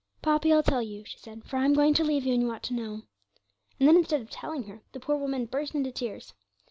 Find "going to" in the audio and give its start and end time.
1.75-2.03